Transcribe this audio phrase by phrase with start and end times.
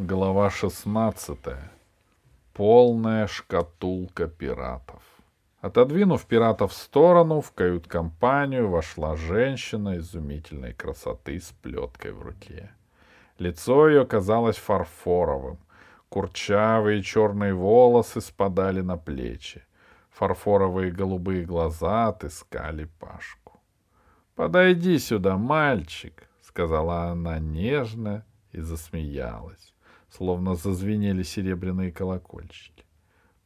[0.00, 1.38] Глава 16.
[2.52, 5.02] Полная шкатулка пиратов.
[5.60, 12.70] Отодвинув пиратов в сторону, в кают-компанию вошла женщина изумительной красоты с плеткой в руке.
[13.40, 15.58] Лицо ее казалось фарфоровым.
[16.08, 19.64] Курчавые черные волосы спадали на плечи.
[20.10, 23.60] Фарфоровые голубые глаза отыскали Пашку.
[24.36, 29.74] «Подойди сюда, мальчик»,— сказала она нежно и засмеялась
[30.10, 32.84] словно зазвенели серебряные колокольчики.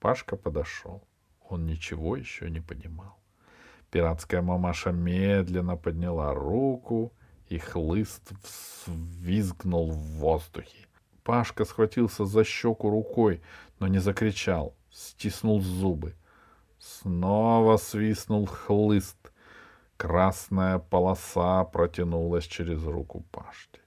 [0.00, 1.02] Пашка подошел.
[1.48, 3.18] Он ничего еще не понимал.
[3.90, 7.12] Пиратская мамаша медленно подняла руку,
[7.48, 8.32] и хлыст
[8.86, 10.86] взвизгнул в воздухе.
[11.22, 13.42] Пашка схватился за щеку рукой,
[13.78, 16.14] но не закричал, стиснул зубы.
[16.78, 19.32] Снова свистнул хлыст.
[19.98, 23.81] Красная полоса протянулась через руку Пашки.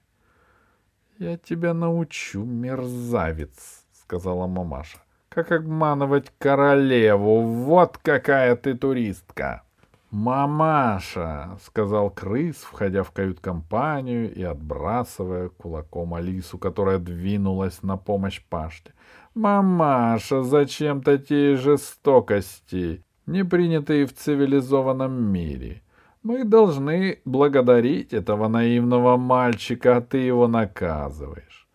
[1.18, 4.98] «Я тебя научу, мерзавец»,— сказала мамаша.
[5.30, 7.40] «Как обманывать королеву?
[7.40, 9.62] Вот какая ты туристка!»
[10.10, 18.92] «Мамаша!»— сказал крыс, входя в кают-компанию и отбрасывая кулаком Алису, которая двинулась на помощь Паште.
[19.34, 25.82] «Мамаша, зачем такие жестокости, не принятые в цивилизованном мире?
[26.26, 31.68] Мы должны благодарить этого наивного мальчика, а ты его наказываешь.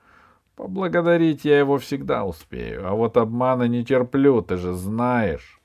[0.58, 5.62] Поблагодарить я его всегда успею, а вот обмана не терплю, ты же знаешь.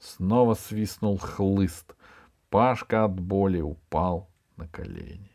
[0.00, 1.94] Снова свистнул хлыст.
[2.50, 5.30] Пашка от боли упал на колени.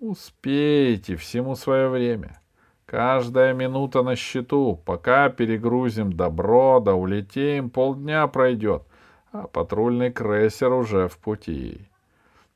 [0.00, 2.40] Успейте, всему свое время.
[2.86, 4.80] Каждая минута на счету.
[4.86, 8.84] Пока перегрузим добро, да улетим, полдня пройдет
[9.32, 11.88] а патрульный крейсер уже в пути.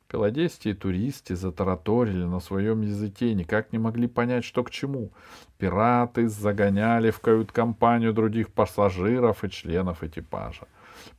[0.09, 5.11] Пеладести и туристы затараторили на своем языке, никак не могли понять, что к чему.
[5.59, 10.69] Пираты загоняли в кают-компанию других пассажиров и членов экипажа.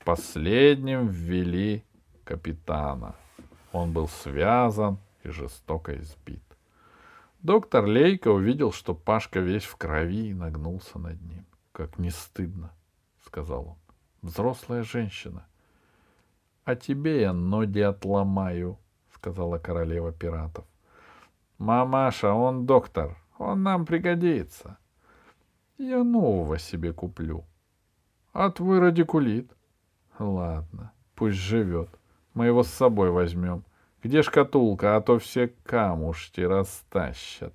[0.05, 1.83] Последним ввели
[2.23, 3.15] капитана.
[3.73, 6.43] Он был связан и жестоко избит.
[7.41, 12.71] Доктор Лейка увидел, что Пашка весь в крови и нагнулся над ним.— Как не стыдно,—
[13.25, 13.86] сказал он
[14.21, 15.45] взрослая женщина.—
[16.65, 18.77] А тебе я ноги отломаю,—
[19.13, 20.65] сказала королева пиратов.—
[21.57, 24.77] Мамаша, он доктор, он нам пригодится.
[25.77, 27.45] Я нового себе куплю.
[28.33, 29.51] А твой радикулит?
[30.17, 31.89] Ладно, пусть живет.
[32.33, 33.63] Мы его с собой возьмем.
[34.03, 37.53] Где шкатулка, а то все камушки растащат.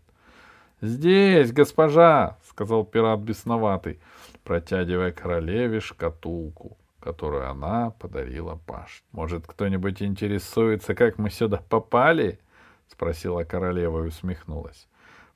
[0.81, 4.01] Здесь, госпожа, сказал пират бесноватый
[4.45, 9.03] протягивая королеве шкатулку, которую она подарила Паш.
[9.13, 12.39] «Может, кто-нибудь интересуется, как мы сюда попали?»—
[12.89, 14.89] спросила королева и усмехнулась.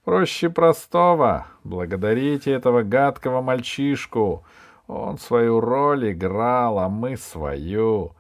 [0.05, 1.47] «Проще простого.
[1.65, 4.44] Благодарите этого гадкого мальчишку.
[4.87, 8.12] Он свою роль играл, а мы свою.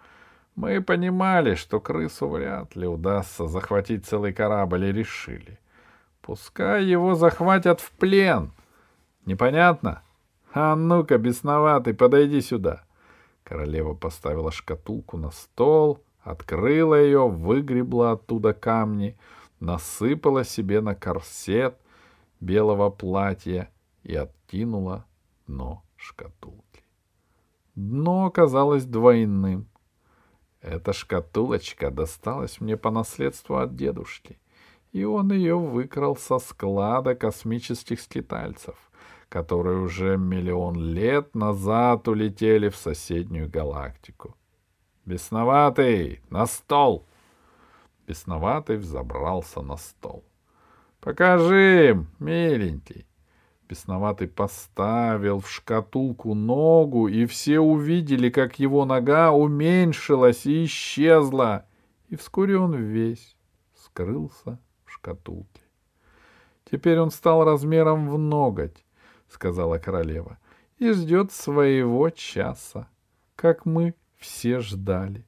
[0.56, 5.60] Мы понимали, что крысу вряд ли удастся захватить целый корабль и решили.
[6.22, 8.52] Пускай его захватят в плен.
[9.26, 10.02] Непонятно?»
[10.58, 12.82] «А ну-ка, бесноватый, подойди сюда!»
[13.44, 19.18] Королева поставила шкатулку на стол, открыла ее, выгребла оттуда камни,
[19.60, 21.78] насыпала себе на корсет
[22.40, 23.70] белого платья
[24.02, 25.04] и откинула
[25.46, 26.84] дно шкатулки.
[27.74, 29.68] Дно оказалось двойным.
[30.62, 34.38] Эта шкатулочка досталась мне по наследству от дедушки,
[34.92, 38.85] и он ее выкрал со склада космических скитальцев
[39.28, 44.36] которые уже миллион лет назад улетели в соседнюю галактику.
[45.04, 46.22] «Бесноватый!
[46.30, 47.06] На стол!»
[48.06, 50.24] Бесноватый взобрался на стол.
[51.00, 53.06] «Покажи им, миленький!»
[53.68, 61.66] Бесноватый поставил в шкатулку ногу, и все увидели, как его нога уменьшилась и исчезла,
[62.08, 63.36] и вскоре он весь
[63.74, 65.62] скрылся в шкатулке.
[66.70, 68.84] Теперь он стал размером в ноготь,—
[69.28, 70.38] сказала королева,—
[70.78, 72.88] и ждет своего часа,
[73.34, 75.24] как мы все ждали.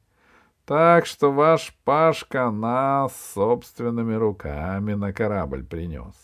[0.64, 6.14] Так что ваш Пашка нас собственными руками на корабль принес.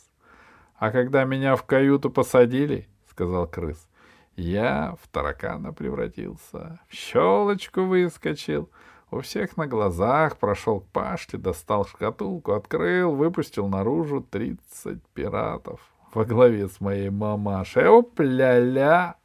[0.76, 3.88] А когда меня в каюту посадили,— сказал крыс,—
[4.36, 8.68] я в таракана превратился, в щелочку выскочил,
[9.10, 16.24] у всех на глазах прошел к Пашке, достал шкатулку, открыл, выпустил наружу тридцать пиратов во
[16.24, 17.88] главе с моей мамашей.
[17.88, 19.16] Оп-ля-ля!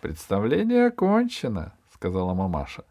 [0.00, 2.84] Представление окончено, сказала мамаша.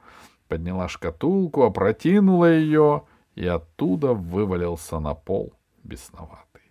[0.47, 3.03] Подняла шкатулку, опротянула ее,
[3.35, 5.53] и оттуда вывалился на пол
[5.83, 6.61] бесноватый.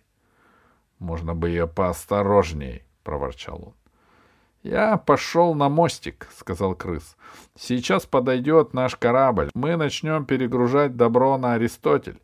[0.99, 3.73] Можно бы ее поосторожней,— проворчал он.
[4.63, 7.17] «Я пошел на мостик»,— сказал крыс.
[7.55, 9.49] «Сейчас подойдет наш корабль.
[9.53, 12.21] Мы начнем перегружать добро на Аристотель.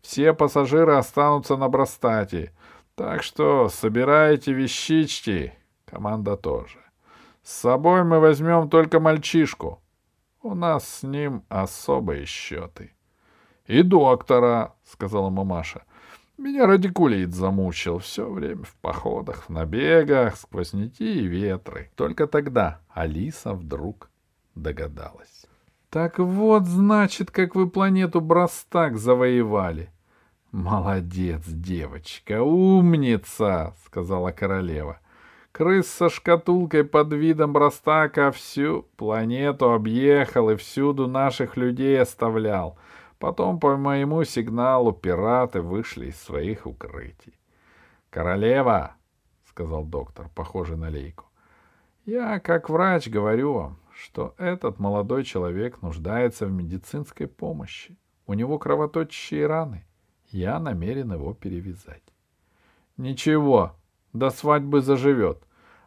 [0.00, 2.52] Все пассажиры останутся на Брастате.
[2.94, 5.54] Так что собирайте вещички.
[5.86, 6.78] Команда тоже.
[7.42, 9.82] С собой мы возьмем только мальчишку.
[10.42, 12.92] У нас с ним особые счеты.—
[13.66, 15.84] И доктора,— сказала мамаша.—
[16.36, 21.92] Меня радикулит замучил все время в походах, в набегах, сквозняки и ветры.
[21.94, 24.10] Только тогда Алиса вдруг
[24.54, 25.46] догадалась.—
[25.90, 29.90] Так вот, значит, как вы планету Брастак завоевали.—
[30.52, 35.00] Молодец, девочка, умница,— сказала королева.
[35.50, 42.76] Крыс со шкатулкой под видом Брастака всю планету объехал и всюду наших людей оставлял.
[43.18, 47.40] Потом по моему сигналу пираты вышли из своих укрытий.
[48.10, 48.96] «Королева!»—
[49.48, 51.24] сказал доктор, похожий на лейку.
[52.04, 57.96] «Я, как врач, говорю вам, что этот молодой человек нуждается в медицинской помощи.
[58.26, 59.86] У него кровоточащие раны.
[60.32, 62.02] Я намерен его перевязать».
[62.96, 63.76] «Ничего,
[64.12, 65.42] до свадьбы заживет.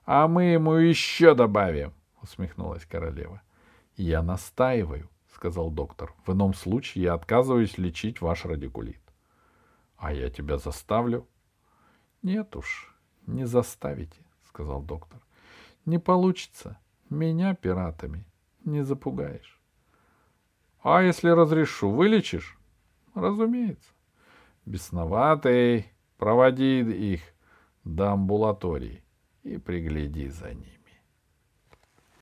[0.05, 3.41] А мы ему еще добавим,— усмехнулась королева.—
[3.97, 9.01] Я настаиваю,— сказал доктор.— В ином случае я отказываюсь лечить ваш радикулит.—
[9.97, 11.27] А я тебя заставлю?—
[12.21, 12.93] Нет уж,
[13.25, 15.19] не заставите,— сказал доктор.—
[15.85, 16.77] Не получится.
[17.09, 18.25] Меня пиратами
[18.63, 19.59] не запугаешь.—
[20.83, 22.59] А если разрешу, вылечишь?—
[23.15, 23.94] Разумеется.
[24.65, 27.21] Бесноватый, проводи их
[27.83, 29.03] до амбулатории
[29.43, 30.84] и пригляди за ними.